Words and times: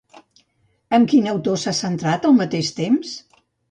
Amb 0.99 1.13
quin 1.13 1.29
autor 1.35 1.61
s'ha 1.67 1.77
centrat, 1.83 2.29
al 2.33 2.39
mateix 2.43 2.77
temps? 2.85 3.19